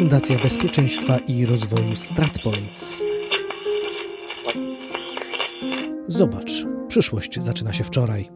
[0.00, 3.02] Fundacja Bezpieczeństwa i Rozwoju StratPoints.
[6.08, 6.50] Zobacz,
[6.88, 8.28] przyszłość zaczyna się wczoraj.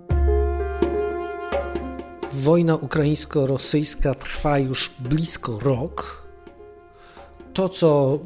[2.32, 6.26] Wojna ukraińsko-rosyjska trwa już blisko rok.
[7.54, 8.18] To, co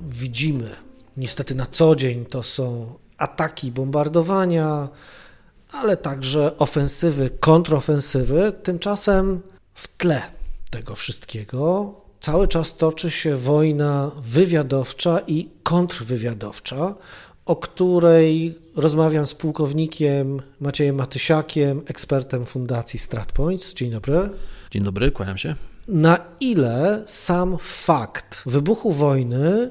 [0.00, 0.76] widzimy
[1.16, 4.88] niestety na co dzień, to są ataki, bombardowania,
[5.72, 8.52] ale także ofensywy, kontrofensywy.
[8.62, 9.40] Tymczasem
[9.74, 10.22] w tle
[10.70, 16.94] tego wszystkiego cały czas toczy się wojna wywiadowcza i kontrwywiadowcza,
[17.46, 23.74] o której rozmawiam z pułkownikiem Maciejem Matysiakiem, ekspertem Fundacji StratPoints.
[23.74, 24.30] Dzień dobry.
[24.70, 25.54] Dzień dobry, kłaniam się.
[25.88, 29.70] Na ile sam fakt wybuchu wojny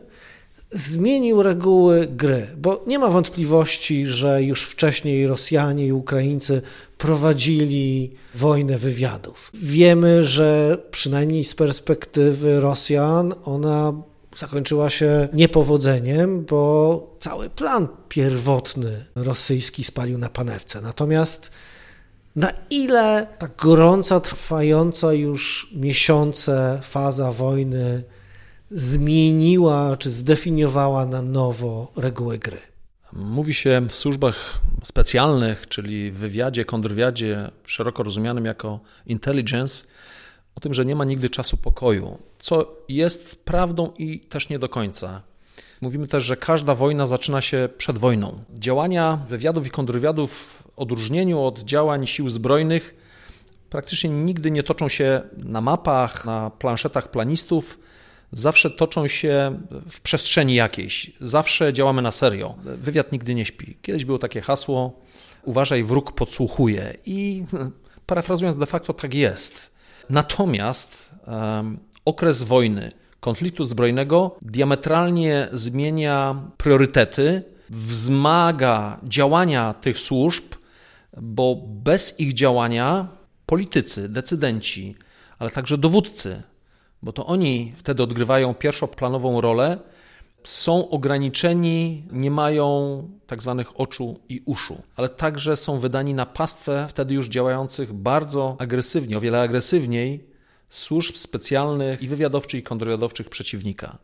[0.72, 6.62] zmienił reguły gry, bo nie ma wątpliwości, że już wcześniej Rosjanie i Ukraińcy
[6.98, 9.52] prowadzili wojnę wywiadów.
[9.53, 13.94] Wiemy, że przynajmniej z perspektywy Rosjan ona
[14.38, 20.81] zakończyła się niepowodzeniem, bo cały plan pierwotny rosyjski spalił na panewce.
[20.81, 21.52] Natomiast
[22.36, 28.03] na ile ta gorąca, trwająca już miesiące faza wojny
[28.72, 32.58] zmieniła czy zdefiniowała na nowo reguły gry?
[33.14, 39.84] Mówi się w służbach specjalnych, czyli w wywiadzie, kontrwywiadzie, szeroko rozumianym jako intelligence,
[40.56, 44.70] o tym, że nie ma nigdy czasu pokoju, co jest prawdą i też nie do
[44.70, 45.22] końca.
[45.81, 48.44] Mówimy też, że każda wojna zaczyna się przed wojną.
[48.53, 52.95] Działania wywiadów i kontrwywiadów w odróżnieniu od działań sił zbrojnych
[53.70, 57.80] praktycznie nigdy nie toczą się na mapach, na planszetach planistów,
[58.31, 61.11] zawsze toczą się w przestrzeni jakiejś.
[61.22, 62.55] Zawsze działamy na serio.
[62.63, 63.77] Wywiad nigdy nie śpi.
[63.81, 64.99] Kiedyś było takie hasło:
[65.44, 66.95] uważaj, wróg podsłuchuje.
[67.05, 67.44] I
[68.05, 69.72] parafrazując, de facto tak jest.
[70.09, 80.44] Natomiast um, okres wojny, konfliktu zbrojnego diametralnie zmienia priorytety, wzmaga działania tych służb,
[81.22, 83.07] bo bez ich działania
[83.45, 84.95] politycy, decydenci,
[85.39, 86.41] ale także dowódcy
[87.04, 89.80] bo to oni wtedy odgrywają pierwszoplanową rolę,
[90.44, 96.86] są ograniczeni, nie mają tak zwanych oczu i uszu, ale także są wydani na pastwę
[96.90, 100.30] wtedy już działających bardzo agresywnie, o wiele agresywniej
[100.70, 103.98] służb specjalnych i wywiadowczych i kontrwywiadowczych przeciwnika.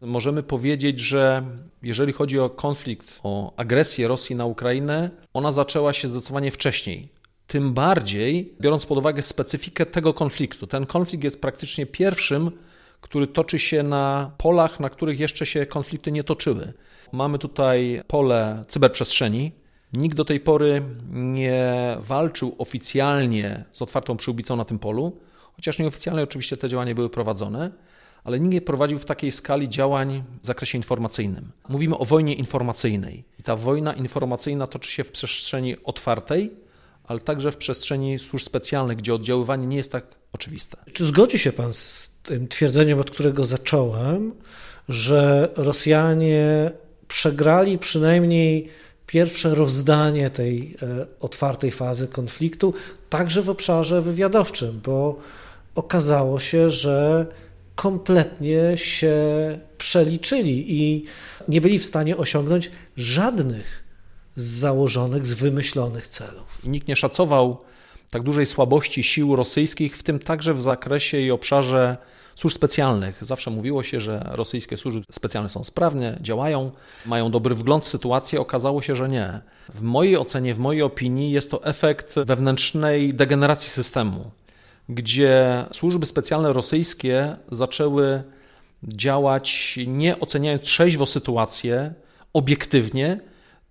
[0.00, 1.42] Możemy powiedzieć, że
[1.82, 7.08] jeżeli chodzi o konflikt, o agresję Rosji na Ukrainę, ona zaczęła się zdecydowanie wcześniej.
[7.52, 10.66] Tym bardziej, biorąc pod uwagę specyfikę tego konfliktu.
[10.66, 12.50] Ten konflikt jest praktycznie pierwszym,
[13.00, 16.72] który toczy się na polach, na których jeszcze się konflikty nie toczyły.
[17.12, 19.52] Mamy tutaj pole cyberprzestrzeni.
[19.92, 20.82] Nikt do tej pory
[21.12, 25.20] nie walczył oficjalnie z otwartą przyłbicą na tym polu,
[25.56, 27.70] chociaż nieoficjalnie oczywiście te działania były prowadzone,
[28.24, 31.52] ale nikt nie prowadził w takiej skali działań w zakresie informacyjnym.
[31.68, 33.24] Mówimy o wojnie informacyjnej.
[33.40, 36.62] I ta wojna informacyjna toczy się w przestrzeni otwartej,
[37.04, 40.76] ale także w przestrzeni służb specjalnych, gdzie oddziaływanie nie jest tak oczywiste.
[40.92, 44.32] Czy zgodzi się Pan z tym twierdzeniem, od którego zacząłem,
[44.88, 46.70] że Rosjanie
[47.08, 48.68] przegrali przynajmniej
[49.06, 52.74] pierwsze rozdanie tej e, otwartej fazy konfliktu,
[53.10, 55.18] także w obszarze wywiadowczym, bo
[55.74, 57.26] okazało się, że
[57.74, 59.16] kompletnie się
[59.78, 61.04] przeliczyli i
[61.48, 63.81] nie byli w stanie osiągnąć żadnych
[64.34, 66.64] z założonych, z wymyślonych celów.
[66.64, 67.58] I nikt nie szacował
[68.10, 71.96] tak dużej słabości sił rosyjskich, w tym także w zakresie i obszarze
[72.34, 73.16] służb specjalnych.
[73.20, 76.70] Zawsze mówiło się, że rosyjskie służby specjalne są sprawne, działają,
[77.06, 78.40] mają dobry wgląd w sytuację.
[78.40, 79.40] Okazało się, że nie.
[79.74, 84.30] W mojej ocenie, w mojej opinii jest to efekt wewnętrznej degeneracji systemu,
[84.88, 88.22] gdzie służby specjalne rosyjskie zaczęły
[88.82, 91.94] działać nie oceniając trzeźwo sytuację,
[92.32, 93.20] obiektywnie,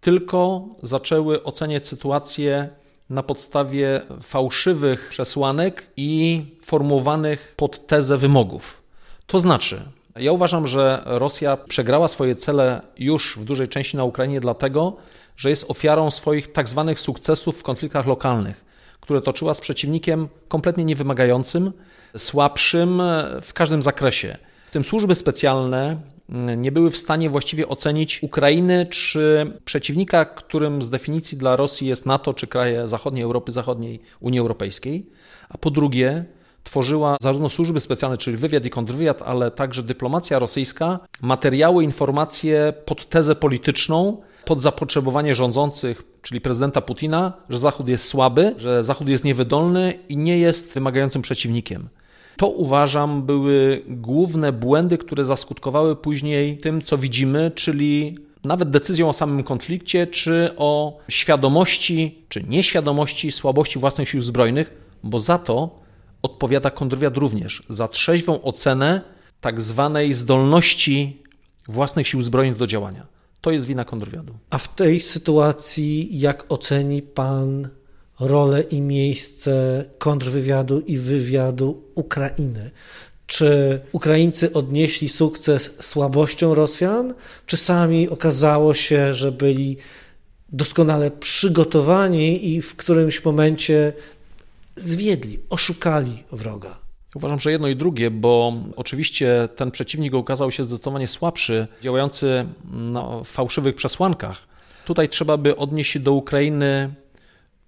[0.01, 2.69] tylko zaczęły oceniać sytuację
[3.09, 8.83] na podstawie fałszywych przesłanek i formułowanych pod tezę wymogów.
[9.27, 9.81] To znaczy,
[10.15, 14.95] ja uważam, że Rosja przegrała swoje cele już w dużej części na Ukrainie, dlatego,
[15.37, 18.65] że jest ofiarą swoich tak zwanych sukcesów w konfliktach lokalnych,
[18.99, 21.71] które toczyła z przeciwnikiem kompletnie niewymagającym,
[22.17, 23.01] słabszym
[23.41, 24.37] w każdym zakresie.
[24.67, 25.97] W tym służby specjalne
[26.57, 32.05] nie były w stanie właściwie ocenić Ukrainy czy przeciwnika, którym z definicji dla Rosji jest
[32.05, 35.05] NATO czy kraje zachodniej Europy Zachodniej, Unii Europejskiej,
[35.49, 36.25] a po drugie
[36.63, 43.09] tworzyła zarówno służby specjalne, czyli wywiad i kontrwywiad, ale także dyplomacja rosyjska, materiały, informacje pod
[43.09, 49.23] tezę polityczną, pod zapotrzebowanie rządzących, czyli prezydenta Putina, że Zachód jest słaby, że Zachód jest
[49.23, 51.89] niewydolny i nie jest wymagającym przeciwnikiem.
[52.41, 59.13] To uważam były główne błędy, które zaskutkowały później tym, co widzimy, czyli nawet decyzją o
[59.13, 64.73] samym konflikcie, czy o świadomości, czy nieświadomości słabości własnych sił zbrojnych,
[65.03, 65.79] bo za to
[66.21, 69.01] odpowiada kontrwywiad również, za trzeźwą ocenę
[69.41, 71.23] tak zwanej zdolności
[71.67, 73.07] własnych sił zbrojnych do działania.
[73.41, 74.33] To jest wina kontrwywiadu.
[74.49, 77.69] A w tej sytuacji jak oceni pan
[78.21, 82.71] rolę i miejsce kontrwywiadu i wywiadu Ukrainy?
[83.27, 87.13] Czy Ukraińcy odnieśli sukces słabością Rosjan,
[87.45, 89.77] czy sami okazało się, że byli
[90.49, 93.93] doskonale przygotowani i w którymś momencie
[94.75, 96.77] zwiedli, oszukali wroga?
[97.15, 103.23] Uważam, że jedno i drugie, bo oczywiście ten przeciwnik okazał się zdecydowanie słabszy, działający na
[103.23, 104.37] fałszywych przesłankach.
[104.85, 106.93] Tutaj trzeba by odnieść się do Ukrainy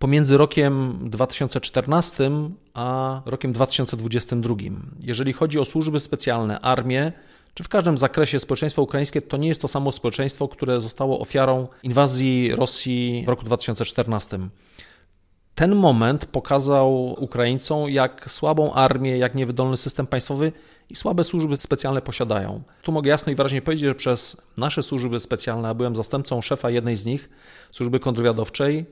[0.04, 2.32] pomiędzy rokiem 2014
[2.74, 4.56] a rokiem 2022.
[5.04, 7.12] Jeżeli chodzi o służby specjalne, armię,
[7.54, 11.68] czy w każdym zakresie społeczeństwo ukraińskie, to nie jest to samo społeczeństwo, które zostało ofiarą
[11.84, 14.40] inwazji Rosji w roku 2014.
[15.56, 20.52] Ten moment pokazał Ukraińcom, jak słabą armię, jak niewydolny system państwowy
[20.90, 22.64] i słabe służby specjalne posiadają.
[22.82, 26.70] Tu mogę jasno i wyraźnie powiedzieć, że przez nasze służby specjalne, a byłem zastępcą szefa
[26.70, 27.30] jednej z nich,
[27.72, 28.86] służby kontrwywiadowczej,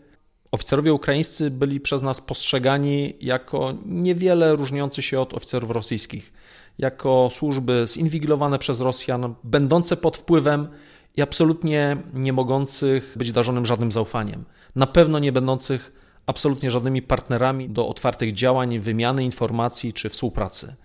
[0.51, 6.33] Oficerowie ukraińscy byli przez nas postrzegani jako niewiele różniący się od oficerów rosyjskich,
[6.77, 10.67] jako służby zinwigilowane przez Rosjan, będące pod wpływem
[11.17, 14.45] i absolutnie nie mogących być darzonym żadnym zaufaniem.
[14.75, 15.91] Na pewno nie będących
[16.25, 20.75] absolutnie żadnymi partnerami do otwartych działań, wymiany informacji czy współpracy.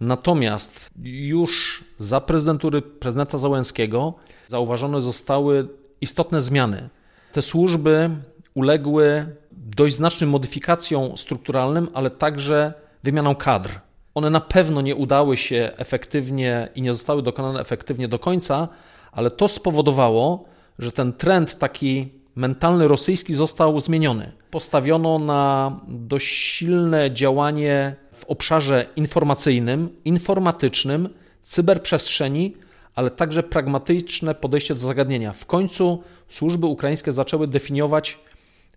[0.00, 4.14] Natomiast już za prezydentury prezydenta Załęskiego
[4.48, 5.68] zauważone zostały
[6.00, 6.88] istotne zmiany.
[7.32, 8.10] Te służby
[8.54, 13.80] uległy dość znacznym modyfikacjom strukturalnym, ale także wymianą kadr.
[14.14, 18.68] One na pewno nie udały się efektywnie i nie zostały dokonane efektywnie do końca,
[19.12, 20.44] ale to spowodowało,
[20.78, 24.32] że ten trend taki mentalny rosyjski został zmieniony.
[24.50, 31.08] Postawiono na dość silne działanie w obszarze informacyjnym, informatycznym,
[31.42, 32.56] cyberprzestrzeni,
[32.94, 35.32] ale także pragmatyczne podejście do zagadnienia.
[35.32, 38.18] W końcu służby ukraińskie zaczęły definiować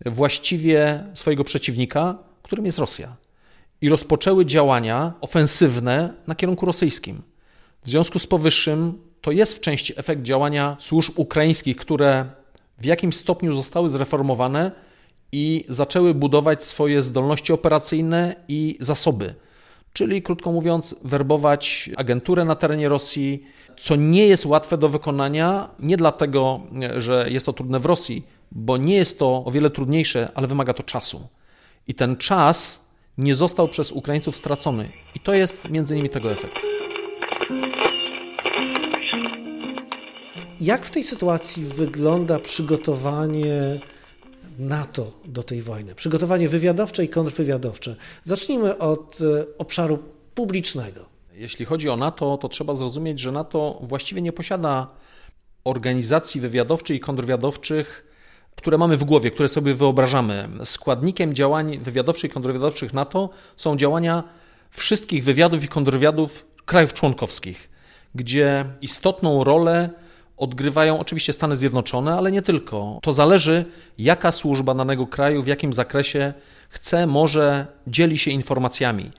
[0.05, 3.15] właściwie swojego przeciwnika, którym jest Rosja.
[3.81, 7.21] I rozpoczęły działania ofensywne na kierunku rosyjskim.
[7.83, 12.25] W związku z powyższym to jest w części efekt działania służb ukraińskich, które
[12.77, 14.71] w jakimś stopniu zostały zreformowane
[15.31, 19.35] i zaczęły budować swoje zdolności operacyjne i zasoby.
[19.94, 23.44] Czyli, krótko mówiąc, werbować agenturę na terenie Rosji,
[23.79, 26.59] co nie jest łatwe do wykonania, nie dlatego,
[26.97, 30.73] że jest to trudne w Rosji, bo nie jest to o wiele trudniejsze, ale wymaga
[30.73, 31.27] to czasu.
[31.88, 34.91] I ten czas nie został przez Ukraińców stracony.
[35.15, 36.59] I to jest między innymi tego efekt.
[40.61, 43.79] Jak w tej sytuacji wygląda przygotowanie
[44.59, 45.95] NATO do tej wojny?
[45.95, 47.95] Przygotowanie wywiadowcze i kontrwywiadowcze.
[48.23, 49.99] Zacznijmy od e, obszaru
[50.35, 51.05] publicznego.
[51.33, 54.88] Jeśli chodzi o NATO, to trzeba zrozumieć, że NATO właściwie nie posiada
[55.63, 58.07] organizacji wywiadowczych i kontrwywiadowczych
[58.57, 60.50] które mamy w głowie, które sobie wyobrażamy.
[60.63, 64.23] Składnikiem działań wywiadowczych i kontrwywiadowczych NATO są działania
[64.69, 67.69] wszystkich wywiadów i kontrwywiadów krajów członkowskich,
[68.16, 69.90] gdzie istotną rolę
[70.37, 72.99] odgrywają oczywiście Stany Zjednoczone, ale nie tylko.
[73.02, 73.66] To zależy,
[73.97, 76.33] jaka służba danego kraju, w jakim zakresie
[76.69, 79.11] chce, może, dzieli się informacjami.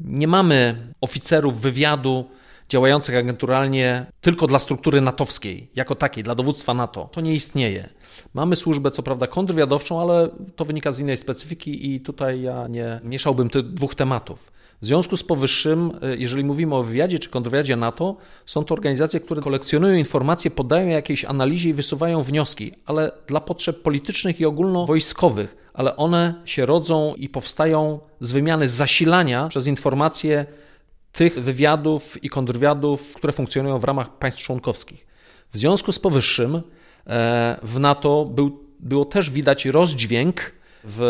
[0.00, 2.24] Nie mamy oficerów wywiadu
[2.68, 7.08] działających agenturalnie tylko dla struktury natowskiej, jako takiej, dla dowództwa NATO.
[7.12, 7.88] To nie istnieje.
[8.34, 13.00] Mamy służbę, co prawda, kontrwywiadowczą, ale to wynika z innej specyfiki i tutaj ja nie
[13.04, 14.52] mieszałbym tych dwóch tematów.
[14.82, 18.16] W związku z powyższym, y, jeżeli mówimy o wywiadzie czy kontrwywiadzie NATO,
[18.46, 23.82] są to organizacje, które kolekcjonują informacje, podają jakiejś analizie i wysuwają wnioski, ale dla potrzeb
[23.82, 30.46] politycznych i ogólnowojskowych, ale one się rodzą i powstają z wymiany zasilania przez informacje
[31.14, 35.06] tych wywiadów i kontrwywiadów, które funkcjonują w ramach państw członkowskich.
[35.50, 36.56] W związku z powyższym
[37.06, 40.52] e, w NATO był, było też widać rozdźwięk
[40.84, 41.00] w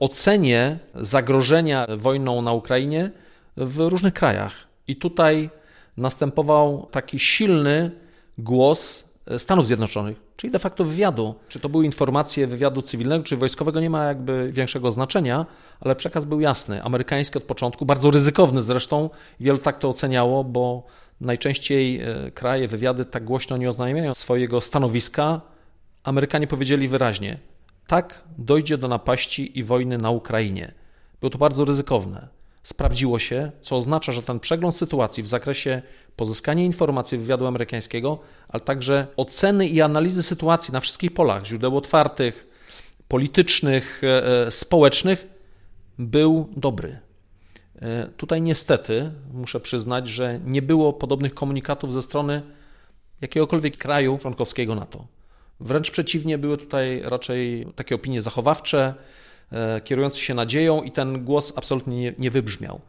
[0.00, 3.10] ocenie zagrożenia wojną na Ukrainie
[3.56, 4.52] w różnych krajach.
[4.88, 5.50] I tutaj
[5.96, 7.90] następował taki silny
[8.38, 9.05] głos
[9.38, 11.34] Stanów Zjednoczonych, czyli de facto wywiadu.
[11.48, 15.46] Czy to były informacje wywiadu cywilnego czy wojskowego, nie ma jakby większego znaczenia,
[15.80, 16.82] ale przekaz był jasny.
[16.82, 20.86] Amerykański od początku, bardzo ryzykowny zresztą, wielu tak to oceniało, bo
[21.20, 25.40] najczęściej e, kraje, wywiady tak głośno nie oznajmiają swojego stanowiska.
[26.02, 27.38] Amerykanie powiedzieli wyraźnie:
[27.86, 30.72] tak, dojdzie do napaści i wojny na Ukrainie.
[31.20, 32.35] Było to bardzo ryzykowne.
[32.66, 35.82] Sprawdziło się, co oznacza, że ten przegląd sytuacji w zakresie
[36.16, 38.18] pozyskania informacji wywiadu amerykańskiego,
[38.48, 42.46] ale także oceny i analizy sytuacji na wszystkich polach źródeł otwartych,
[43.08, 45.26] politycznych, e, e, społecznych
[45.98, 46.98] był dobry.
[47.82, 52.42] E, tutaj niestety muszę przyznać, że nie było podobnych komunikatów ze strony
[53.20, 55.06] jakiegokolwiek kraju członkowskiego NATO.
[55.60, 58.94] Wręcz przeciwnie, były tutaj raczej takie opinie zachowawcze,
[59.84, 62.80] kierujące się nadzieją, i ten głos absolutnie nie, wybrzmiał.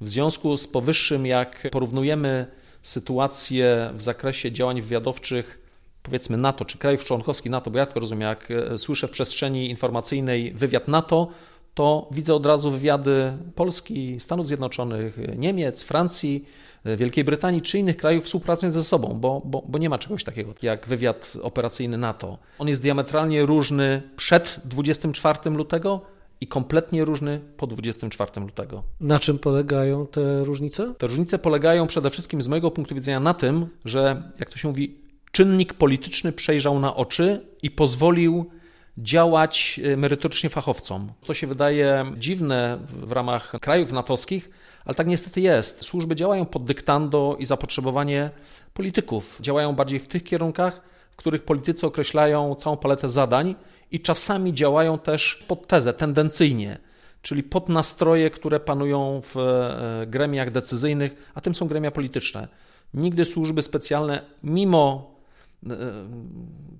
[0.00, 2.46] W związku z powyższym, jak porównujemy
[2.82, 5.58] sytuację w zakresie działań wywiadowczych,
[6.02, 9.70] powiedzmy NATO czy krajów członkowskich NATO, bo ja tylko rozumiem, jak e, słyszę w przestrzeni
[9.70, 11.28] informacyjnej wywiad NATO,
[11.74, 16.48] to widzę od razu wywiady Polski, Stanów Zjednoczonych, Niemiec, Francji, e,
[16.84, 20.54] Wielkiej Brytanii czy innych krajów współpracując ze sobą, bo, bo, bo nie ma czegoś takiego
[20.62, 22.38] jak wywiad operacyjny NATO.
[22.58, 26.00] On jest diametralnie różny przed 24 lutego
[26.40, 28.82] i kompletnie różny po 24 lutego.
[29.00, 30.94] Na czym polegają te różnice?
[30.98, 34.68] Te różnice polegają przede wszystkim z mojego punktu widzenia na tym, że jak to się
[34.68, 34.98] mówi,
[35.32, 38.50] czynnik polityczny przejrzał na oczy i pozwolił
[38.98, 41.12] działać e, merytorycznie fachowcom.
[41.26, 44.50] To się wydaje dziwne w ramach krajów natowskich,
[44.84, 45.84] ale tak niestety jest.
[45.84, 48.30] Służby działają pod dyktando i zapotrzebowanie
[48.74, 49.38] polityków.
[49.40, 53.54] Działają bardziej w tych kierunkach, w których politycy określają całą paletę zadań
[53.90, 56.78] i czasami działają też pod tezę, tendencyjnie,
[57.22, 62.48] czyli pod nastroje, które panują w e, gremiach decyzyjnych, a tym są gremia polityczne.
[62.94, 65.13] Nigdy służby specjalne, mimo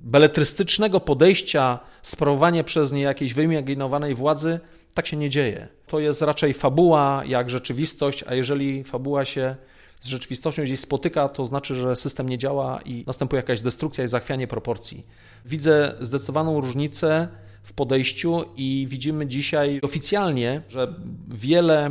[0.02, 4.60] beletrystycznego podejścia, sprawowania przez nie jakiejś wyimaginowanej władzy,
[4.94, 5.68] tak się nie dzieje.
[5.86, 9.56] To jest raczej fabuła jak rzeczywistość, a jeżeli fabuła się
[10.00, 14.08] z rzeczywistością gdzieś spotyka, to znaczy, że system nie działa i następuje jakaś destrukcja i
[14.08, 15.06] zachwianie proporcji.
[15.44, 17.28] Widzę zdecydowaną różnicę
[17.62, 20.94] w podejściu i widzimy dzisiaj oficjalnie, że
[21.28, 21.90] wiele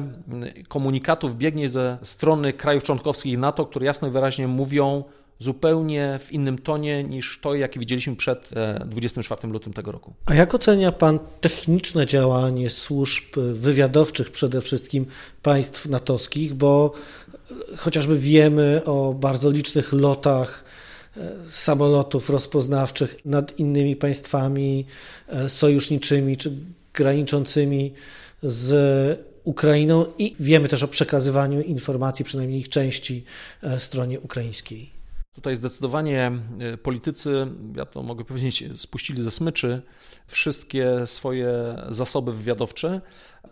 [0.67, 5.03] komunikatów biegnie ze strony krajów członkowskich NATO, które jasno i wyraźnie mówią,
[5.43, 8.49] zupełnie w innym tonie niż to, jakie widzieliśmy przed
[8.85, 10.13] 24 e, lutym tego roku.
[10.25, 15.05] A jak ocenia Pan techniczne działanie służb wywiadowczych przede wszystkim
[15.41, 16.93] państw natowskich, bo
[17.77, 20.63] chociażby wiemy o bardzo licznych lotach
[21.17, 24.85] e, samolotów rozpoznawczych nad innymi państwami
[25.27, 26.51] e, sojuszniczymi czy
[26.93, 27.93] graniczącymi
[28.41, 33.23] z Ukrainą i wiemy też o przekazywaniu informacji, przynajmniej ich części,
[33.79, 35.02] stronie ukraińskiej.
[35.33, 39.81] Tutaj zdecydowanie e, politycy, ja to mogę powiedzieć, spuścili ze smyczy
[40.27, 43.01] wszystkie swoje zasoby wywiadowcze.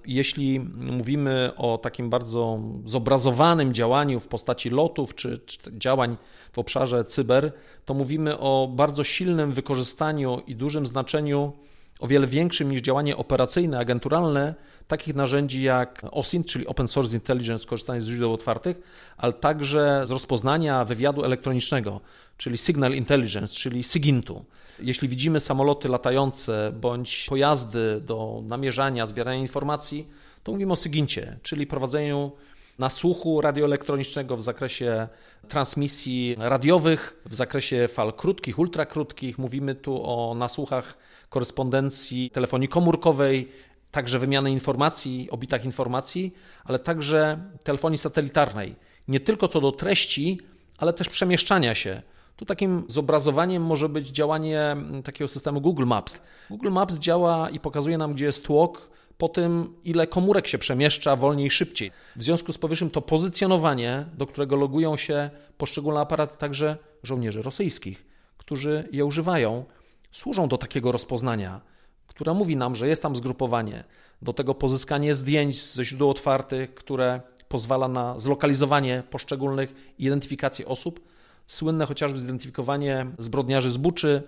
[0.05, 6.17] Jeśli mówimy o takim bardzo zobrazowanym działaniu w postaci lotów czy, czy działań
[6.51, 7.51] w obszarze cyber,
[7.85, 11.53] to mówimy o bardzo silnym wykorzystaniu i dużym znaczeniu
[11.99, 14.55] o wiele większym niż działanie operacyjne, agenturalne,
[14.87, 18.77] takich narzędzi jak OSINT, czyli Open Source Intelligence, korzystanie z źródeł otwartych,
[19.17, 22.01] ale także z rozpoznania wywiadu elektronicznego,
[22.37, 24.45] czyli Signal Intelligence, czyli SIGINT-u.
[24.79, 30.07] Jeśli widzimy samoloty latające bądź pojazdy do namierzania, zbierania informacji,
[30.43, 32.31] to mówimy o SIGINTie, czyli prowadzeniu
[32.79, 35.07] nasłuchu radioelektronicznego w zakresie
[35.47, 39.37] transmisji radiowych, w zakresie fal krótkich, ultrakrótkich.
[39.37, 40.97] Mówimy tu o nasłuchach
[41.31, 43.51] korespondencji telefonii komórkowej,
[43.91, 46.33] także wymiany informacji, o bitach informacji,
[46.65, 48.75] ale także telefonii satelitarnej.
[49.07, 50.39] Nie tylko co do treści,
[50.77, 52.01] ale też przemieszczania się.
[52.35, 56.19] Tu takim zobrazowaniem może być działanie takiego systemu Google Maps.
[56.49, 61.15] Google Maps działa i pokazuje nam, gdzie jest tłok, po tym, ile komórek się przemieszcza
[61.15, 61.91] wolniej, szybciej.
[62.15, 68.05] W związku z powyższym to pozycjonowanie, do którego logują się poszczególne aparaty, także żołnierzy rosyjskich,
[68.37, 69.65] którzy je używają,
[70.11, 71.61] służą do takiego rozpoznania,
[72.07, 73.83] która mówi nam, że jest tam zgrupowanie,
[74.21, 80.99] do tego pozyskanie zdjęć ze źródeł otwartych, które pozwala na zlokalizowanie poszczególnych, identyfikację osób,
[81.47, 84.23] słynne chociażby zidentyfikowanie zbrodniarzy z Buczy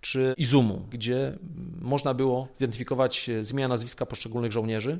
[0.00, 1.38] czy Izumu, gdzie
[1.80, 4.98] można było zidentyfikować zmianę nazwiska poszczególnych żołnierzy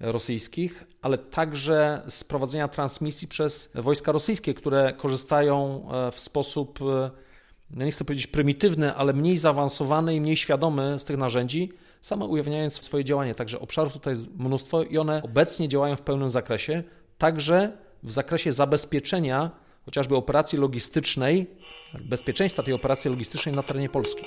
[0.00, 7.10] rosyjskich, ale także z prowadzenia transmisji przez wojska rosyjskie, które korzystają e, w sposób e,
[7.70, 12.82] nie chcę powiedzieć prymitywny, ale mniej zaawansowany i mniej świadomy z tych narzędzi, same ujawniając
[12.82, 13.34] swoje działanie.
[13.34, 16.82] Także obszarów tutaj jest mnóstwo i one obecnie działają w pełnym zakresie,
[17.18, 17.72] także
[18.02, 19.50] w zakresie zabezpieczenia
[19.84, 21.46] chociażby operacji logistycznej,
[22.00, 24.22] bezpieczeństwa tej operacji logistycznej na terenie Polski.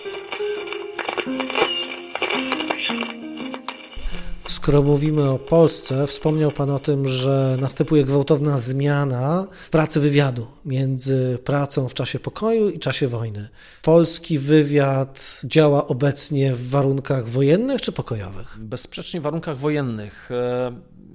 [4.53, 10.47] Skoro mówimy o Polsce, wspomniał Pan o tym, że następuje gwałtowna zmiana w pracy wywiadu
[10.65, 13.49] między pracą w czasie pokoju i czasie wojny.
[13.81, 18.57] Polski wywiad działa obecnie w warunkach wojennych czy pokojowych?
[18.59, 20.31] Bezsprzecznie w warunkach wojennych.
[20.31, 20.71] E,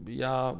[0.08, 0.56] ja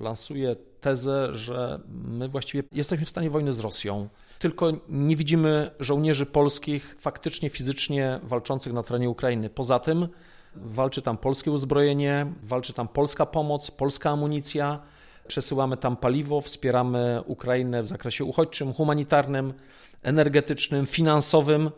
[0.00, 4.08] lansuje tezę, że my właściwie jesteśmy w stanie wojny z Rosją,
[4.38, 9.50] tylko nie widzimy żołnierzy polskich faktycznie, fizycznie walczących na terenie Ukrainy.
[9.50, 10.08] Poza tym
[10.54, 14.80] walczy tam polskie uzbrojenie, walczy tam polska pomoc, polska amunicja.
[15.26, 19.54] Przesyłamy tam paliwo, wspieramy Ukrainę w zakresie uchodźczym, humanitarnym,
[20.02, 21.70] energetycznym, finansowym.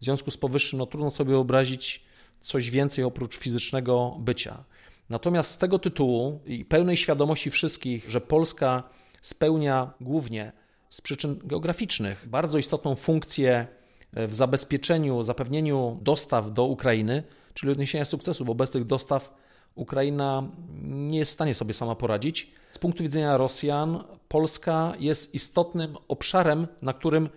[0.00, 2.04] W związku z powyższym no, trudno sobie wyobrazić
[2.40, 4.64] coś więcej oprócz fizycznego bycia.
[5.10, 8.82] Natomiast z tego tytułu i pełnej świadomości wszystkich, że Polska
[9.20, 10.52] spełnia głównie
[10.88, 13.66] z przyczyn geograficznych bardzo istotną funkcję
[14.12, 17.22] w zabezpieczeniu, zapewnieniu dostaw do Ukrainy,
[17.54, 19.34] czyli odniesienia sukcesu, bo bez tych dostaw
[19.74, 20.42] Ukraina
[20.82, 22.50] nie jest w stanie sobie sama poradzić.
[22.70, 27.28] Z punktu widzenia Rosjan, Polska jest istotnym obszarem, na którym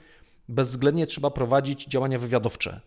[0.49, 2.81] bezwzględnie trzeba prowadzić działania wywiadowcze,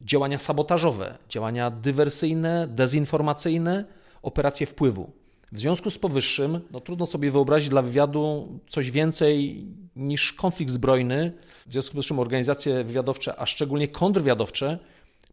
[0.00, 3.84] działania sabotażowe, działania dywersyjne, dezinformacyjne,
[4.22, 5.12] operacje wpływu.
[5.52, 9.64] W związku z powyższym, no trudno sobie wyobrazić dla wywiadu coś więcej
[9.96, 11.32] niż konflikt zbrojny.
[11.66, 14.78] W związku z powyższym organizacje wywiadowcze, a szczególnie kontrwywiadowcze,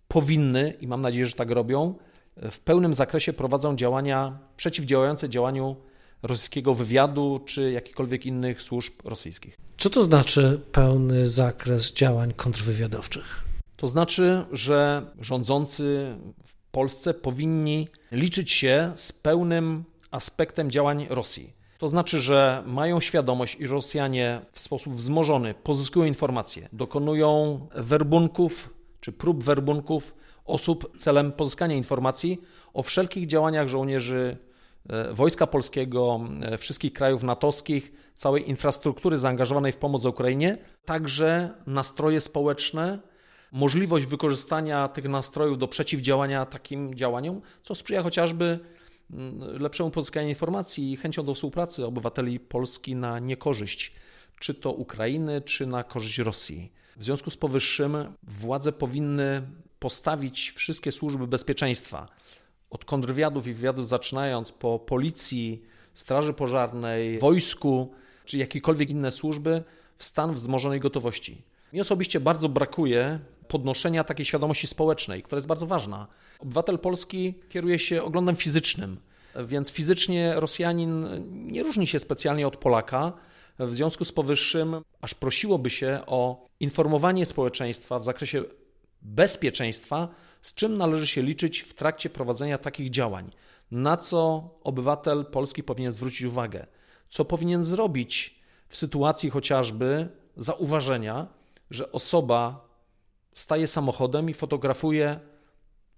[0.07, 1.95] powinny, i mam nadzieję, że tak robią,
[2.51, 5.75] w pełnym zakresie prowadzą działania przeciwdziałające działaniu
[6.23, 9.57] rosyjskiego wywiadu czy jakichkolwiek innych służb rosyjskich.
[9.77, 13.43] Co to znaczy pełny zakres działań kontrwywiadowczych?
[13.75, 21.53] To znaczy, że rządzący w Polsce powinni liczyć się z pełnym aspektem działań Rosji.
[21.77, 28.69] To znaczy, że mają świadomość, iż Rosjanie w sposób wzmożony pozyskują informacje, dokonują werbunków
[29.05, 32.41] czy prób werbunków osób celem pozyskania informacji
[32.73, 34.37] o wszelkich działaniach żołnierzy
[34.89, 42.21] e, Wojska Polskiego, e, wszystkich krajów natowskich, całej infrastruktury zaangażowanej w pomoc Ukrainie, także nastroje
[42.21, 42.99] społeczne,
[43.51, 48.59] możliwość wykorzystania tych nastrojów do przeciwdziałania takim działaniom, co sprzyja chociażby
[49.11, 53.93] mm, lepszemu pozyskaniu informacji i chęcią do współpracy obywateli Polski na niekorzyść,
[54.39, 56.84] czy to Ukrainy, czy na korzyść Rosji.
[56.95, 59.41] W związku z powyższym władze powinny
[59.79, 62.07] postawić wszystkie służby bezpieczeństwa,
[62.69, 65.61] od kontrwywiadów i wywiadów zaczynając po policji,
[65.93, 67.93] straży pożarnej, wojsku
[68.25, 69.63] czy jakiekolwiek inne służby
[69.95, 71.41] w stan wzmożonej gotowości.
[71.73, 76.07] Mi osobiście bardzo brakuje podnoszenia takiej świadomości społecznej, która jest bardzo ważna.
[76.39, 78.97] Obywatel polski kieruje się oglądem fizycznym,
[79.45, 83.13] więc fizycznie Rosjanin nie różni się specjalnie od Polaka.
[83.59, 88.43] W związku z powyższym, aż prosiłoby się o informowanie społeczeństwa w zakresie
[89.01, 90.07] bezpieczeństwa,
[90.41, 93.31] z czym należy się liczyć w trakcie prowadzenia takich działań,
[93.71, 96.67] na co obywatel polski powinien zwrócić uwagę,
[97.09, 98.39] co powinien zrobić
[98.69, 101.27] w sytuacji chociażby zauważenia,
[101.71, 102.67] że osoba
[103.33, 105.19] staje samochodem i fotografuje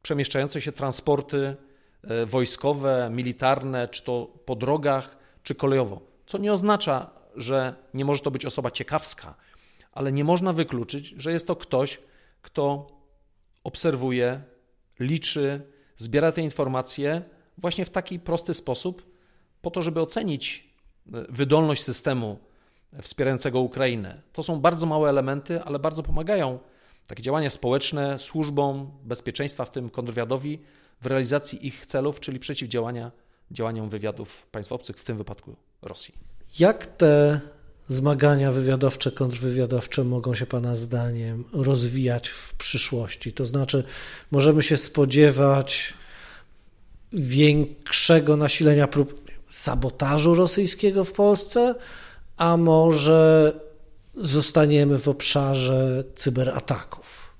[0.01, 1.55] przemieszczające się transporty
[2.03, 6.01] e, wojskowe, militarne, czy to po drogach, czy kolejowo.
[6.27, 9.35] Co nie oznacza, że nie może to być osoba ciekawska,
[9.91, 11.99] ale nie można wykluczyć, że jest to ktoś,
[12.41, 12.87] kto
[13.63, 14.41] obserwuje,
[14.99, 15.61] liczy,
[15.97, 17.21] zbiera te informacje
[17.57, 19.17] właśnie w taki prosty sposób,
[19.61, 20.69] po to, żeby ocenić
[21.13, 22.39] e, wydolność systemu
[23.01, 24.21] wspierającego Ukrainę.
[24.33, 26.59] To są bardzo małe elementy, ale bardzo pomagają
[27.07, 30.59] takie działania społeczne służbom bezpieczeństwa, w tym kontrwywiadowi,
[31.01, 33.11] w realizacji ich celów, czyli przeciwdziałania
[33.51, 36.13] działaniom wywiadów państw obcych, w tym wypadku Rosji.
[36.59, 37.39] Jak te
[37.87, 43.33] zmagania wywiadowcze, kontrwywiadowcze mogą się Pana zdaniem rozwijać w przyszłości?
[43.33, 43.83] To znaczy,
[44.31, 45.93] możemy się spodziewać
[47.13, 51.75] większego nasilenia prób sabotażu rosyjskiego w Polsce,
[52.37, 53.53] a może
[54.13, 57.31] zostaniemy w obszarze cyberataków?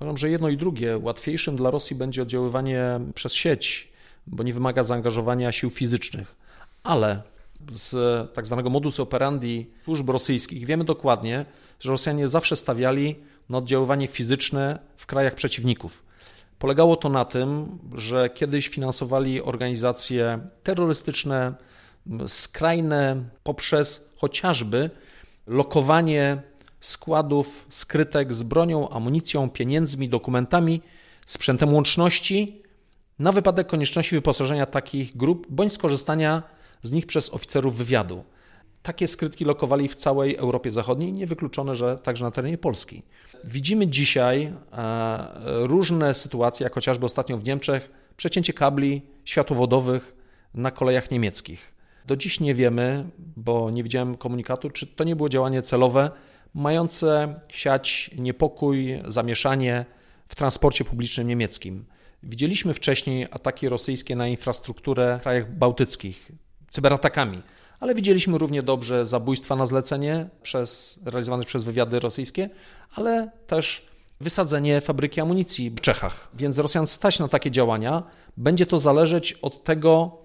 [0.00, 0.98] Uważam, że jedno i drugie.
[0.98, 3.88] Łatwiejszym dla Rosji będzie oddziaływanie przez sieć,
[4.26, 6.34] bo nie wymaga zaangażowania sił fizycznych.
[6.82, 7.33] Ale
[7.72, 7.94] z
[8.32, 11.44] tak zwanego modus operandi służb rosyjskich wiemy dokładnie,
[11.80, 13.16] że Rosjanie zawsze stawiali
[13.48, 16.04] na oddziaływanie fizyczne w krajach przeciwników.
[16.58, 21.54] Polegało to na tym, że kiedyś finansowali organizacje terrorystyczne,
[22.26, 24.90] skrajne, poprzez chociażby
[25.46, 26.42] lokowanie
[26.80, 30.80] składów skrytek z bronią, amunicją, pieniędzmi, dokumentami,
[31.26, 32.62] sprzętem łączności
[33.18, 36.42] na wypadek konieczności wyposażenia takich grup bądź skorzystania
[36.84, 38.24] z nich przez oficerów wywiadu.
[38.82, 43.02] Takie skrytki lokowali w całej Europie Zachodniej, niewykluczone, że także na terenie Polski.
[43.44, 45.28] Widzimy dzisiaj e,
[45.66, 50.16] różne sytuacje, jak chociażby ostatnio w Niemczech, przecięcie kabli światłowodowych
[50.54, 51.74] na kolejach niemieckich.
[52.06, 56.10] Do dziś nie wiemy, bo nie widziałem komunikatu, czy to nie było działanie celowe,
[56.54, 59.84] mające siać niepokój, zamieszanie
[60.26, 61.84] w transporcie publicznym niemieckim.
[62.22, 66.32] Widzieliśmy wcześniej ataki rosyjskie na infrastrukturę w krajach bałtyckich
[66.74, 67.42] cyberatakami.
[67.80, 72.50] Ale widzieliśmy równie dobrze zabójstwa na zlecenie przez, realizowane przez wywiady rosyjskie,
[72.94, 73.86] ale też
[74.20, 76.28] wysadzenie fabryki amunicji w Czechach.
[76.34, 78.02] Więc Rosjan stać na takie działania.
[78.36, 80.18] Będzie to zależeć od tego,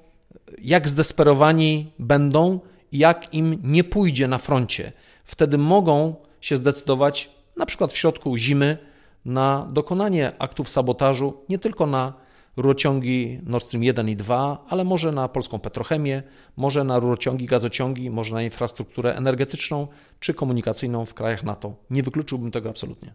[0.62, 2.60] jak zdesperowani będą
[2.92, 4.92] i jak im nie pójdzie na froncie.
[5.24, 8.78] Wtedy mogą się zdecydować, na przykład w środku zimy,
[9.26, 12.14] na dokonanie aktów sabotażu nie tylko na
[12.60, 16.24] rurociągi Nord Stream 1 i 2, ale może na polską petrochemię,
[16.58, 19.88] może na rurociągi, gazociągi, może na infrastrukturę energetyczną
[20.20, 21.76] czy komunikacyjną w krajach NATO.
[21.90, 23.14] Nie wykluczyłbym tego absolutnie.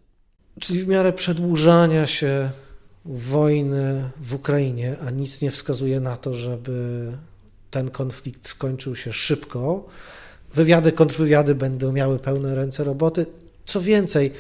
[0.61, 2.51] Czyli w miarę przedłużania się
[3.05, 7.13] wojny w Ukrainie, a nic nie wskazuje na to, żeby
[7.71, 9.85] ten konflikt skończył się szybko.
[10.55, 13.27] Wywiady, kontrwywiady będą miały pełne ręce roboty.
[13.67, 14.33] Co więcej,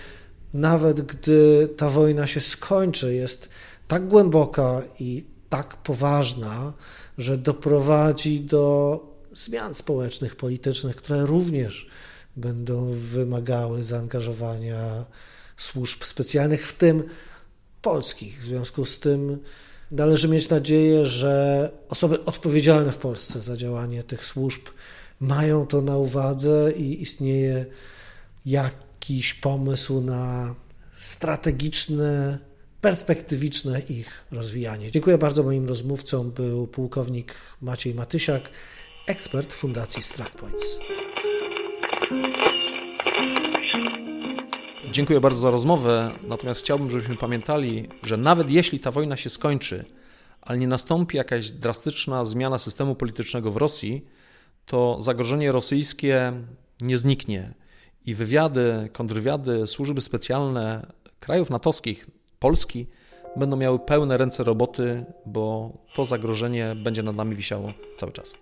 [0.55, 3.49] nawet gdy ta wojna się skończy, jest
[3.94, 6.72] tak głęboka i tak poważna,
[7.18, 9.00] że doprowadzi do
[9.33, 11.88] zmian społecznych, politycznych, które również
[12.37, 15.04] będą wymagały zaangażowania
[15.57, 17.02] służb specjalnych, w tym
[17.83, 18.40] polskich.
[18.40, 19.38] W związku z tym
[19.90, 24.62] należy mieć nadzieję, że osoby odpowiedzialne w Polsce za działanie tych służb
[25.20, 27.66] mają to na uwadze i istnieje
[28.46, 30.54] jakiś pomysł na
[30.96, 32.38] strategiczne,
[32.85, 34.90] perspektywiczne ich rozwijanie.
[34.90, 35.42] Dziękuję bardzo.
[35.42, 38.51] Moim rozmówcą był pułkownik Maciej Matysiak,
[39.07, 40.79] ekspert Fundacji StratPoints.
[44.92, 49.85] Dziękuję bardzo za rozmowę, natomiast chciałbym, żebyśmy pamiętali, że nawet jeśli ta wojna się skończy,
[50.40, 54.05] ale nie nastąpi jakaś drastyczna zmiana systemu politycznego w Rosji,
[54.66, 56.33] to zagrożenie rosyjskie
[56.81, 57.55] nie zniknie.
[58.07, 62.07] I wywiady, kontrwywiady, służby specjalne krajów natowskich,
[62.38, 62.87] Polski,
[63.37, 68.35] będą miały pełne ręce roboty, bo to zagrożenie będzie nad nami wisiało cały czas.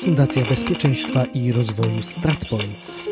[0.00, 3.08] Fundacja Bezpieczeństwa i Rozwoju StratPoints.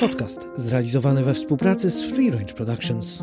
[0.00, 3.22] Podcast zrealizowany we współpracy z Free Range Productions.